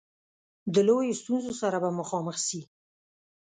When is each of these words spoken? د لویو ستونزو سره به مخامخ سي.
د 0.73 0.75
لویو 0.87 1.19
ستونزو 1.21 1.51
سره 1.61 1.77
به 1.83 1.89
مخامخ 1.99 2.35
سي. 2.47 2.61